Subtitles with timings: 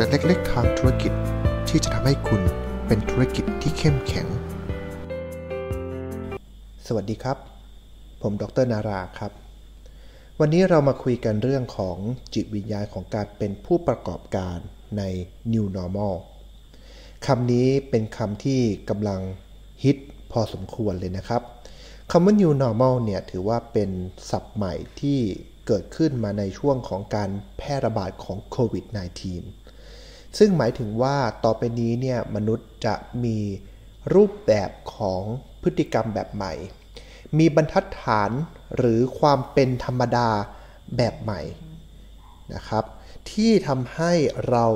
[0.00, 1.12] แต่เล็กๆ ทางธุรกิจ
[1.68, 2.42] ที่จะทำให้คุณ
[2.86, 4.26] เป็นธุรกิจที่เข้มแข็ง
[6.86, 7.36] สวัสดีครับ
[8.22, 9.32] ผมดรนาราครับ
[10.40, 11.96] วันนี้เรามาคุยกันเรื่องของ
[12.34, 14.58] จิตวิญญาณของการเป็นผู้ประกอบการ
[14.98, 15.02] ใน
[15.52, 16.14] New Normal
[17.26, 19.20] คำนี้เป็นคำที่กำลัง
[19.84, 19.96] ฮิต
[20.32, 21.42] พอสมควรเลยนะครับ
[22.10, 23.90] คำว่า New Normal เนี่ยถือว่าเป็น
[24.30, 25.20] ศัพท์ใหม่ที่
[25.66, 29.59] เกิดขึ้นมาในช่วงของการแพร่ระบาดของโควิด -19
[30.38, 32.94] ซึ่งหมายถึงว่าต่อไปนี้เนี่ยมนุษย์จะ
[33.24, 33.38] มี
[34.14, 35.22] รูปแบบของ
[35.62, 36.52] พฤติกรรมแบบใหม่
[37.38, 38.30] มีบรรทัดฐาน
[38.76, 40.28] หรือความเป็นธรรมดา
[40.96, 41.40] แบบใหม่
[42.54, 42.84] นะครับ
[43.30, 44.12] ที่ทำให้
[44.50, 44.66] เรา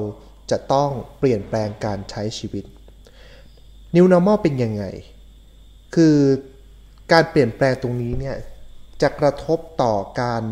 [0.51, 2.65] จะต้องเปลี่ยนแปลงการใช้ชีวิต
[3.95, 4.85] New Normal เป็นยังไง
[5.95, 6.19] คือ
[7.13, 8.37] การเปลี่ยนแปลงตรงนี้เนี่ย
[9.02, 10.43] จะกระทบต่อการ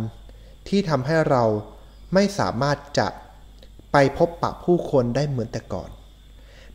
[0.68, 1.44] ที่ทำให้เรา
[2.14, 3.08] ไม่สามารถจะ
[3.92, 5.90] ไปพบปะผู้คนได้เหมือนแต่ก่อน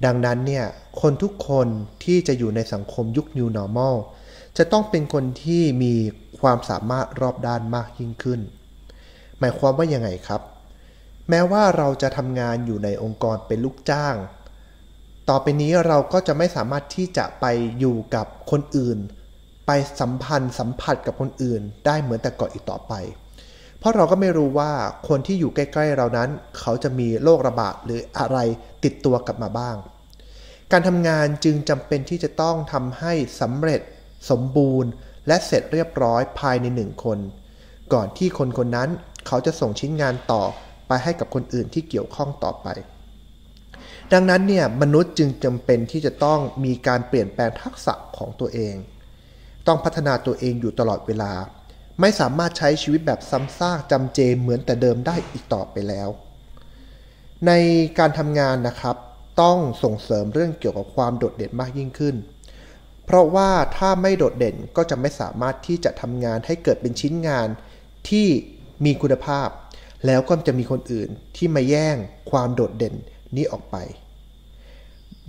[0.06, 0.66] ดังนั้นเนี่ย
[1.02, 1.68] คนทุกคน
[2.04, 3.96] ที่จะอยู่ในสังคมยุค New Normal
[4.58, 5.94] จะต้องเป็นคนที่มี
[6.40, 8.42] ความสามารถรอบด้านมากยิ่งขึ้น
[9.40, 10.42] หมายความว่ายังไงครับ
[11.30, 14.16] แม้ว่าเราจะทำงานอยู่ในองค์กรเป็นลูกจ้าง
[15.30, 17.46] ต่อไปนี้เราก็จะไม่สามารถที่จะไป
[17.80, 18.98] อยู่กับคนอื่น
[19.68, 22.94] ไปสัมพันธ์สัมผัสกับคนอื่น ได้เหมือนแต่ก่อนอีกต่อไป
[23.80, 24.72] เพราะเราก็ไม่รู้ว่า
[25.08, 28.38] คนที่อยู่ใกล้ๆเรานั้น เขาจะมีโรคระบาดหรืออะไร
[28.84, 29.76] ติดตัวกลับมาบ้าง
[30.72, 33.82] การทำงานจึงจำเป็นที่จะต้องทำให้สำเร็จ
[34.30, 34.90] สมบูรณ์
[35.28, 37.20] และเสร็จเรียบร้อยภายในหนึ่งคน
[37.94, 38.90] ก่อนที่คนคนนั้น
[39.28, 40.44] เขาจะส่งชิ้นงานต่อ
[40.88, 42.68] ไปให้กับคนอื่นที่เกี่ยวข้องต่อไป
[44.14, 48.76] ดังนั้นเนี่ยมนุษย์จึงจำเป็นที่จะต้องมีการเปลี่ยนแปลงทักษะของตัวเอง
[49.68, 51.32] ต้องพัฒนาตัวเองอยู่ตลอดเวลา
[52.02, 56.10] ไม่สามารถใช้ชีวิตแบบซ้ำซากจำเจเหมือนแต่เดิมได้อีกต่อไปแล้ว
[57.48, 57.52] ใน
[58.00, 58.96] การทำงานนะครับ
[59.42, 62.16] ต้องส่งเสริมเรื่องเกี่ยวกับความโดดเด่นมากยิ่งขึ้น
[63.06, 67.48] เพราะว่าถ้าไม่โดดเด่นก็จะไม่สามารถที่จะทำงานให้เกิดเป็นชิ้นงาน
[68.10, 68.28] ที่
[68.86, 69.48] มีคุณภาพ
[70.06, 71.98] แล้วก็จะมีคนอื่นที่มาแย่ง
[72.32, 72.96] ความโดดเด่น
[73.36, 73.76] นี้ออกไป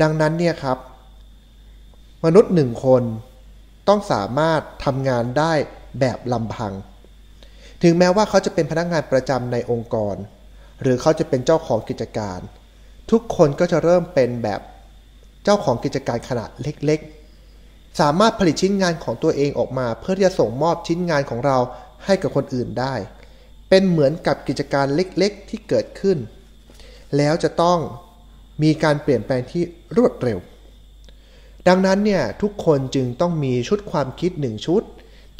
[0.01, 0.79] ดังนั้นเนี่ยครับ
[2.25, 3.03] มนุษย์หนึ่งคน
[3.89, 5.53] ต้องสามารถทำงานได้
[6.01, 6.73] แบบลำพัง
[7.83, 10.17] ถึงแม้ว่าเขาจะเป็นพนักงานประจำในองค์กร
[10.83, 12.41] หรือเขาจะเป็นเจ้าของกิจการ
[13.11, 14.61] ทุกคนก็จะเริ่มเป็นแบบ
[15.45, 21.59] เจ้าของกิจการขนาดเล็กๆ สามารถผลิตชิ้นงานของตัวเองออกมา เพื่อที่จะส่งมอบชิ้นงานของเรา
[22.05, 22.95] ให้กับคนอื่นได้
[23.69, 26.19] เป็นเหมือนกับกิจการเล็กๆ ที่เกิดขึ้น
[27.17, 27.79] แล้วจะต้อง
[28.63, 29.63] มีการเปลี่ยนแปลงที่
[29.97, 30.39] รวดเร็ว
[31.69, 34.83] ดังนั้นเนี่ยทุกคนจึงต้องมีชุดความคิดหนึ่งชุด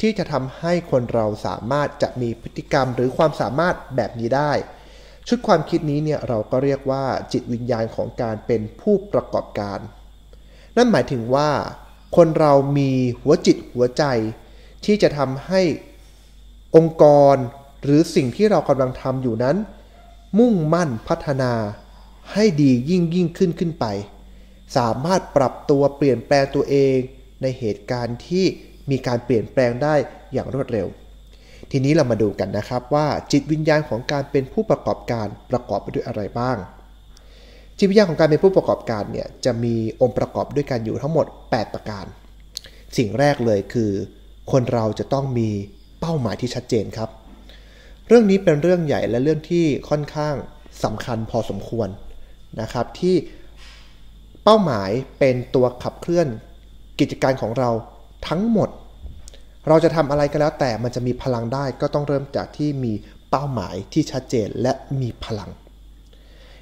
[0.01, 4.51] ที่จะทำให้คนเราสามารถจะมีพฤติกรรมหรือความสามารถแบบนี้ได้
[5.27, 9.79] ชุดความคิดนี้เนี่ยเราก็เรียกว่าจิตวิญญาณของการเป็นผู้ประกอบการ
[10.77, 11.49] นั่นหมายถึงว่า
[12.15, 14.03] คนเรามีหัวจิตหัวใจ
[14.85, 15.61] ที่จะทำให้
[16.75, 17.35] องค์กร
[17.83, 19.57] หรือสิ่งที่เรากำลังทำอยู่นั้น
[20.39, 21.53] มุ่งมั่นพัฒนา
[22.33, 23.85] ให้ดียิ่งยิ่งขึ้นขึ้นไป
[24.77, 26.97] สามารถปรับตัวเปลี่ยนแปลงตัวเอง
[27.41, 28.45] ในเหตุการณ์ที่
[28.91, 29.95] มีการเปลี่ยนแปลงได้
[30.33, 30.87] อย่างรวดเร็ว
[31.71, 36.57] ทีนี้เรามาดูกันนะครับว่าจิตวิญญาณของการเป็นผู้ประกอบการประกอบไปด้วยอะไรบ้าง
[37.77, 42.05] จิตวิญญาณของการเป็นผู้ประกอบการเนี่ยจะมีองค์ประกอบด้วยกันอยู่ทั้งหมด 8 ประการ
[42.97, 43.91] สิ่งแรกเลยคือ
[44.51, 45.49] คนเราจะต้องมี
[45.99, 47.09] เป้าหมายที่ชัดเจนครับ
[48.07, 50.35] เรื่องนี้เป็นเรื่องใหญ่และเรื่องที่ค่อนข้าง
[50.83, 51.89] สำคัญพอสมควร
[52.61, 53.15] นะครับที่
[54.43, 54.89] เป้าหมาย
[55.19, 56.27] เป็นตัวขับเคลื่อน
[56.99, 57.69] กิจการของเรา
[58.27, 58.69] ทั้งหมด
[59.69, 62.93] เราจะทำอะไรก็แล้วแต่มันจะมีพลังได้ก็ต้องเริ่มจากที่มี
[63.29, 64.71] เป้าหมายที่ชัดเจนและ
[65.01, 65.49] มีพลัง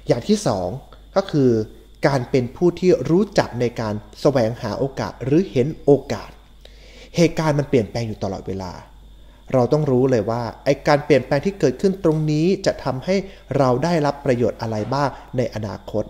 [0.06, 0.68] อย่างที่สอง
[1.16, 1.50] ก็คือ
[2.06, 6.30] การเป็นผู้ที่รู้จักในการแสวงหาโอกาสหรือเห็นโอกาส
[7.16, 8.72] เหตุการณ์มันเปลี่ยนแปลงอยู่ตลอดเวลา
[9.52, 13.16] เราต้องรู้เลยว่าไอการเปลี่ยนแปลงที่เกิดขึ้นตรงนี้จะทำให้
[13.58, 16.04] เราได้รับประโยชน์อะไรบ้างในอนาคต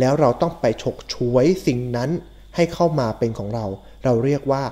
[0.00, 2.10] แล้วเราต้องไปฉกฉวยสิ่งนั้น
[2.56, 3.66] ให้เข้ามาเป็นของเรา
[4.04, 4.62] เราเรียกว่า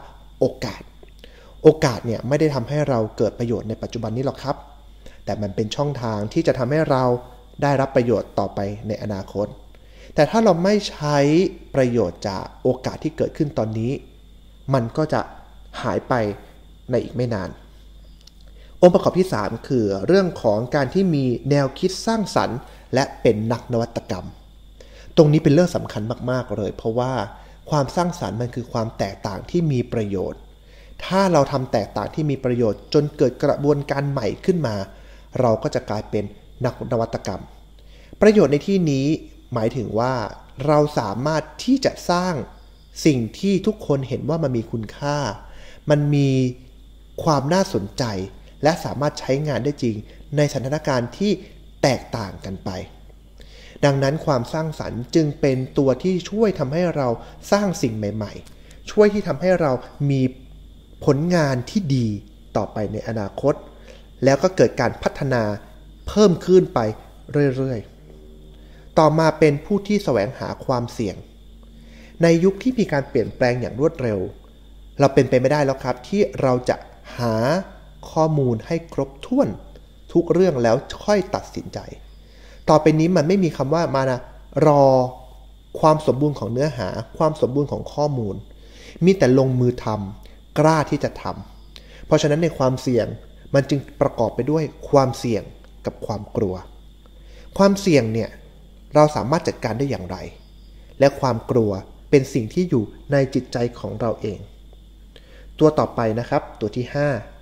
[0.41, 0.81] โอกาส
[1.65, 4.57] โอกาสเนี่ยไม่ได้ทำให้เราเกิดประโยชน์ในปัจจุบันนี้หรอกครับ
[5.25, 7.05] แต่มันเป็นช่องทางที่จะทำให้เรา
[7.63, 9.47] ได้รับประโยชน์ต่อไปในอนาคต
[10.15, 11.17] แต่ถ้าเราไม่ใช้
[11.75, 13.93] ประโยชน์จากโอกาสที่เกิดขึ้นตอนนี้
[14.75, 15.21] มันก็จะ
[15.83, 16.15] หายไป
[16.91, 17.51] ในอีกไม่นาน
[18.83, 22.59] องค์ประกอบที่ 3 คือเรื่องของการที่มีแนวคิดสร้างสรรค์
[22.95, 24.27] และเป็นนักนวัตกรรม
[25.17, 27.13] ตรงนี้เป็นเรื่องสำคัญมาก ๆ เลย เพราะว่า
[27.71, 30.41] ความสร้างสรรค์มันคือความแตกต่างที่มีประโยชน์
[31.05, 34.77] ถ้าเราทำแตกต่างที่มีประโยชน์ จนเกิดกระบวนการใหม่ขึ้นมา
[35.41, 36.25] เราก็จะกลายเป็น
[36.65, 37.43] นักนวัตกรรม
[38.21, 39.07] ประโยชน์ในที่นี้
[39.55, 40.15] หมายถึงว่า
[40.67, 42.35] เราสามารถที่จะสร้าง
[43.07, 45.19] สิ่งที่ทุกคนเห็นว่ามันมีคุณค่า
[45.91, 46.31] มันมี
[47.25, 48.05] ความน่าสนใจ
[48.63, 49.97] และสามารถใช้งานได้จริง
[50.37, 51.33] ในสถานการณ์ที่
[51.83, 52.71] แตกต่างกันไป
[53.85, 57.09] ดังนั้นความสร้างสรรค์จึงเป็นตัวที่ช่วยทำให้เรา
[57.53, 59.73] สร้างสิ่งใหม่ ๆ ช่วยที่ทำให้เรา
[60.11, 60.23] มี
[61.05, 62.07] ผลงานที่ดี
[62.57, 63.55] ต่อไปในอนาคต
[64.25, 65.43] แล้วก็เกิดการพัฒนา
[66.09, 66.81] เพิ่มขึ้นไป
[67.57, 71.17] เรื่อยๆ ต่อมาเป็นผู้ที่แสวงหาความเสี่ยง
[72.23, 74.19] ในยุคที่มีการเปลี่ยนแปลงอย่างรวดเร็ว
[75.01, 76.77] เราเป็นไปไม่ได้แล้วครับที่เราจะ
[77.19, 77.35] หา
[78.11, 79.49] ข้อมูลให้ครบถ้วน
[80.13, 81.79] ทุกเรื่องแล้วค่อยตัดสินใจ
[82.69, 84.21] ต่อไปนี้มันไม่มีคำว่ามานะ
[84.67, 84.85] รอ
[85.81, 88.35] ความสมบูรณ์ของเนื้อหา ความสมบูรณ์ของข้อมูล
[89.05, 90.24] มีแต่ลงมือทำ
[90.59, 93.07] กล้าที่จะทำเพราะฉะนั้นในความเสี่ยง
[93.55, 95.43] มันจึงประกอบไปด้วยความเสี่ยง
[95.87, 96.55] กับความกลัว
[97.59, 98.31] ความเสี่ยงเนี่ย
[98.95, 100.17] เราสามารถจัดการได้อย่างไร
[101.01, 101.71] และความกลัว
[102.11, 104.39] เป็นสิ่งที่อยู่ในจิตใจของเราเอง
[105.59, 106.87] ตัวต่อไปนะครับ ตัวที่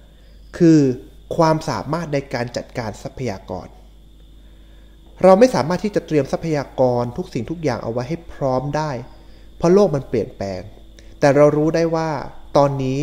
[0.01, 0.81] 5 คือ
[1.37, 3.69] ความสามารถในการจัดการทรัพยากร
[5.23, 8.91] เราไม่สามารถที่จะเตรียมทรัพยากรทุกสิ่งทุกอย่างเอาไว้ให้พร้อมได้
[9.57, 10.61] เพราะโลกมันเปลี่ยนแปลง
[11.21, 12.11] แต่เรารู้ได้ว่า
[12.57, 13.01] ตอนนี้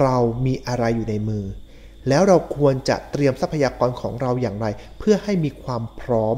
[0.00, 0.16] เรา
[0.46, 1.44] มีอะไรอยู่ในมือ
[2.08, 4.66] แล้วเราควรจะเตรียมทรัพยากรของเราอย่างไร
[4.98, 6.36] เพื่อให้มีความพร้อม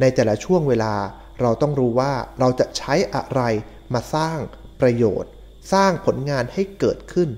[0.00, 0.94] ในแต่ละช่วงเวลา
[1.40, 3.42] เราต้องรู้ว่าเราจะใช้อะไร
[3.94, 4.38] มาสร้าง
[4.80, 5.30] ประโยชน์
[5.72, 7.28] สร้างผลงานให้เกิดขึ้น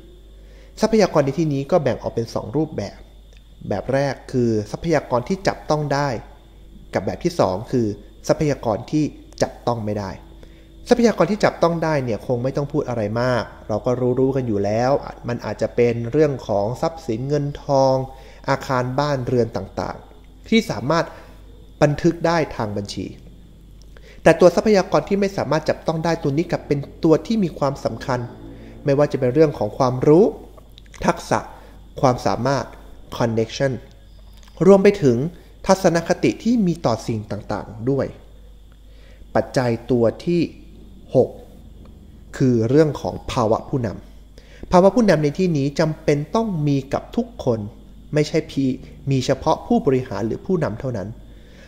[0.81, 2.99] ทรัพยากรในที่นี้ก็แบ่งออกเป็น 2 รูปแบบ
[3.69, 6.08] แบบแรกคือทรัพยากรที่จับต้องได้
[6.94, 7.87] กับแบบที่ 2 คือ
[8.29, 9.05] ทรัพยากรที่
[9.43, 10.11] จับต้องไม่ได้
[10.88, 14.90] ทรัพยากรที่จับต้องได้เนี่ยคงไม่ต้องพูดอะไรมาก เราก็รู้ๆกันอยู่แล้ว
[15.29, 17.94] มันอาจจะเป็นเรื่องของทรัพย์สินเงินทอง
[18.49, 21.05] อาคารบ้านเรือนต่างๆ ที่สามารถ
[21.82, 23.06] บันทึกได้ทางบัญชี
[24.23, 28.20] แต่ตัวทรัพยากรที่ไม่สามารถจับต้องได้ตัวนี้กับเป็นตัวที่มีความสำคัญ
[28.84, 30.25] ไม่ว่าจะเป็นเรื่องของความรู้
[31.06, 31.38] ทักษะ
[32.00, 32.64] ความสามารถ
[33.17, 33.73] connection
[34.67, 35.17] รวมไปถึง
[35.67, 38.06] ทัศนคติที่มีต่อสิ่งต่างๆ ด้วย
[39.34, 40.40] ปัจจัยตัวที่
[41.75, 47.59] 6 คือเรื่องของภาวะผู้นำภาวะผู้นำในที่นี้จำเป็นต้องมีกับทุกคน
[48.14, 48.64] ไม่ใช่พี
[49.11, 51.09] มีเฉพาะผู้บริหารหรือผู้นำเท่านั้น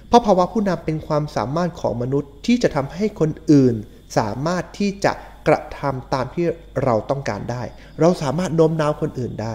[0.09, 3.75] เพราะภาวะผู้นำเป็นความสามารถของมนุษย์ที่จะทำให้คนอื่น
[4.19, 5.13] สามารถที่จะ
[5.49, 6.47] กระทำตามที่
[6.85, 7.63] เราต้องการได้
[8.01, 9.55] เราสามารถโน้มน้าวคนอื่นได้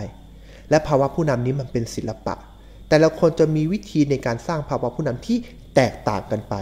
[0.70, 2.36] และภาวะผู้นำนี้มันเป็นศิลปะ
[2.90, 5.38] แต่ละคนจะมีวิธีในการสร้างภาวะผู้นำที่
[5.76, 6.56] แตกต่างกันไป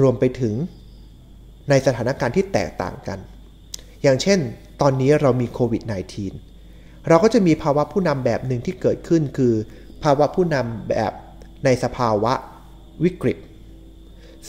[0.00, 0.54] รวมไปถึง
[1.70, 3.18] ในสถานการณ์ที่แตกต่างกัน
[4.02, 4.38] อย่างเช่น
[4.80, 5.82] ตอนนี้เรามีโควิด
[6.46, 9.54] -19 เราก็จะมีภาวะผู้นำแบบหนึ่งที่เกิดขึ้นคือ
[10.02, 11.12] ภาวะผู้นำแบบ
[11.64, 12.32] ในสภาวะ
[13.04, 13.38] วิกฤต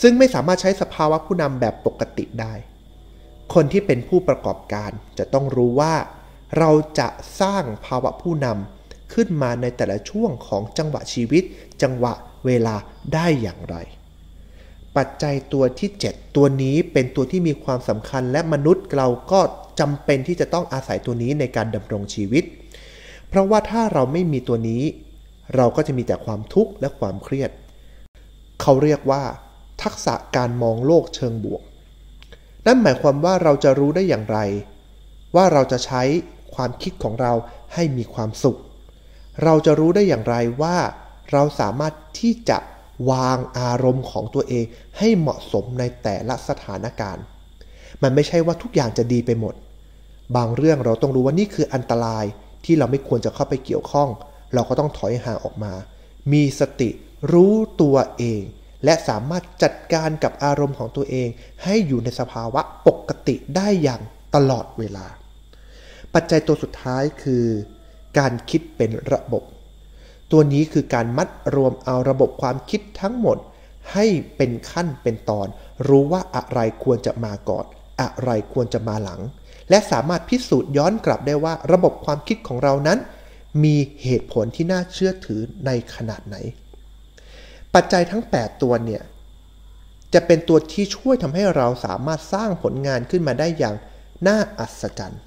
[0.02, 2.54] ซึ่งไม่สามารถใช้สภาวะผู้นำแบบปกติได้
[3.54, 5.94] คนที่เป็นผู้ประกอบการจะต้องรู้ว่า
[6.58, 7.08] เราจะ
[7.42, 11.44] สร้างภาวะผู้นำขึ้นมาในแต่ละช่วงของจังหวะชีวิต
[11.82, 12.14] จังหวะ
[12.46, 12.76] เวลา
[13.14, 13.78] ได้อย่างไร
[14.98, 19.40] ปัจจัยตัวที่ 7 ตัวนี้เป็นตัวที่มีความสำคัญและมนุษย์เราก็
[19.80, 22.44] จำเป็นที่จะต้องอาศัยตัวนี้ในการดำรงชีวิต
[23.28, 24.84] เพราะว่าถ้าเราไม่มีตัวนี้
[25.56, 27.52] เราก็จะมีแต่ความทุกข์และความเครียด
[28.62, 29.24] เขาเรียกว่า
[29.82, 31.62] ทักษะการมองโลกเชิงบวก
[32.65, 34.38] นั่นหมายความว่าเราจะรู้ได้อย่างไร
[35.36, 36.04] ว่าเราจะใช้
[36.56, 37.34] ความคิดของเรา
[37.74, 38.60] ให้มีความสุข
[39.44, 40.77] เราจะรู้ได้อย่างไรว่า
[41.32, 42.58] เราสามารถที่จะ
[43.10, 44.65] วางอารมณ์ของตัวเอง
[44.98, 47.24] ให้เหมาะสมในแต่ละสถานการณ์
[48.01, 49.55] มันไม่ใช่ว่าทุกอย่างจะดีไปหมด
[50.36, 52.25] บางเรื่องเราต้องรู้ว่านี่คืออันตราย
[52.65, 54.10] ที่เราไม่ควรจะเข้าไปเกี่ยวข้อง
[54.53, 55.74] เราก็ต้องถอยห่างออกมา
[56.31, 56.89] มีสติ
[57.34, 58.41] รู้ตัวเอง
[58.86, 61.29] และสามารถจัดการกับอารมณ์ของตัวเอง
[61.63, 64.01] ให้อยู่ในสภาวะปกติได้อย่าง
[64.36, 65.05] ตลอดเวลา
[66.13, 67.46] ปัจจัยตัวสุดท้ายคือ
[68.17, 69.43] การคิดเป็นระบบ
[70.32, 73.38] ตัวนี้คือการมัดรวมเอาระบบความคิดทั้งหมด
[73.94, 74.06] ให้
[74.38, 75.48] เป็นขั้นเป็นตอน
[75.88, 77.66] รู้ว่าอะไรควรจะมาก่อน
[78.02, 79.22] อะไรควรจะมาหลัง
[79.70, 83.00] และสามารถพิสูจน์ย้อนกลับได้ว่าระบบความคิดของเรานั้น
[83.64, 86.36] มีเหตุผลที่น่าเชื่อถือในขนาดไหน
[87.74, 89.02] ปัจจัยทั้ง 8 ตัวเนี่ย
[90.14, 93.76] จะเป็นตัวที่ช่วยทำให้เราสามารถสร้างผลงานขึ้นมาได้อย่าง
[94.28, 95.22] น่าอัศจรรย์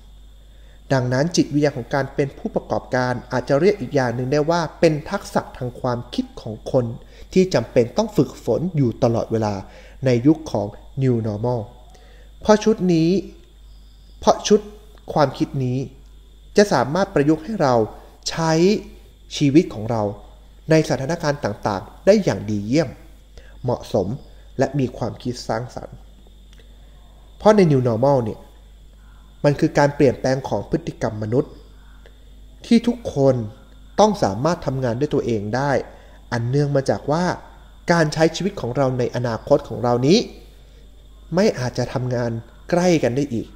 [0.93, 6.85] ดังนั้นจิตวิญญาณของการเป็นผู้ประกอบการอาจจะเรียกอีกอย่างหนึ่งได้ว่า เป็นทักษะทางความคิดของคน
[7.33, 9.55] ที่จำเป็นต้องฝึกฝนอยู่ตลอดเวลา
[10.05, 10.67] ในยุคของ
[11.03, 11.61] New Normal
[12.41, 13.11] เพราะชุดนี้
[14.21, 14.61] เพราะชุด
[15.13, 15.79] ความคิดนี้
[16.57, 17.75] จะสามารถประยุกต์ให้เรา
[18.29, 18.53] ใช้
[19.37, 20.03] ชีวิตของเรา
[20.71, 22.89] ในสถานการณ์ต่างๆ ได้อย่างดีเยี่ยม
[23.63, 24.07] เหมาะสม
[24.59, 25.97] และมีความคิดสร้างสรรค์
[27.39, 28.39] เพราะใน New Normal เนี่ย
[29.45, 31.53] มันคือการเปลี่ยนแปลงของพฤติกรรมมนุษย์
[32.67, 33.35] ที่ทุกคน
[34.01, 35.73] ต้องสามารถทำงานด้วยตัวเองได้
[36.33, 37.25] อันเนื่องมาจากว่า
[37.93, 40.19] การใช้ชีวิตของเราในอนาคตของเรานี้
[41.35, 42.31] ไม่อาจจะทำงาน
[42.71, 43.49] ใกล้กันได้อีก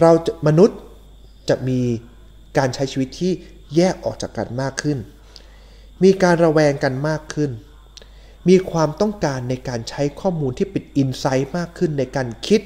[0.00, 0.78] เราจะมนุษย์
[1.48, 1.80] จะมี
[2.58, 3.32] การใช้ชีวิตที่
[3.76, 4.98] แยกออกจากกันมากขึ้น
[6.04, 7.50] มีการระแวงกันมากขึ้น
[8.48, 12.60] มีความต้องการในการใช้ข้อมูลที่เป็นอินไซต์มากขึ้นในการคิด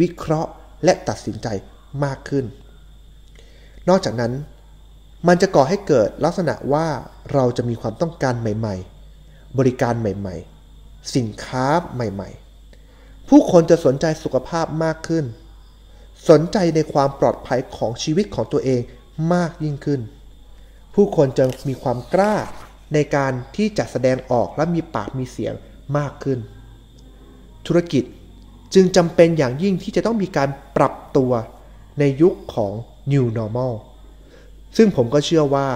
[0.00, 0.50] วิเคราะห์
[0.84, 1.48] และตัดสินใจ
[2.04, 2.44] มากขึ้น
[3.88, 4.32] นอกจากนั้น
[5.28, 6.86] มันจะก่อให้เกิดลักษณะว่า
[7.32, 15.24] เราจะมีความต้องการใหม่ๆ บริการใหม่ๆ สินค้าใหม่ๆ ผู้คนจะสนใจสุขภาพมากขึ้น
[16.28, 18.80] สนใจในความปลอดภัยของชีวิตของตัวเอง
[19.32, 20.00] มากยิ่งขึ้น
[20.94, 22.36] ผู้คนจะมีความกล้า
[22.94, 25.54] ในการที่จะแสดงออกและมีปากมีเสียง
[25.98, 26.38] มากขึ้น
[27.66, 28.04] ธุรกิจ
[28.74, 31.32] จึงจำเป็นอย่างยิ่งที่จะต้องมีการปรับตัว
[31.98, 32.72] ในยุคของ
[33.12, 33.72] New Normal
[34.76, 35.68] ซึ่งผมก็เชื่อว่า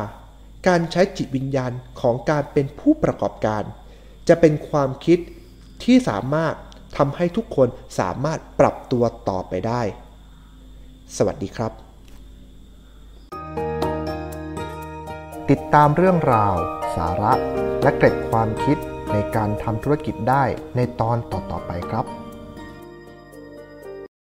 [0.68, 3.62] การใช้จิตวิญญาณของการเป็นผู้ประกอบการ
[4.28, 5.18] จะเป็นความคิด
[5.85, 6.54] ที่สามารถ
[6.96, 7.68] ทำให้ทุกคน
[7.99, 9.82] สามารถปรับตัวต่อไปได้
[11.16, 11.73] สวัสดีครับ
[15.50, 16.54] ติดตามเรื่องราว
[16.96, 17.32] สาระ
[17.82, 18.76] และเกร็ดความคิด
[19.12, 20.44] ในการทำธุรกิจได้
[20.76, 22.25] ในตอนต่อๆไปครับ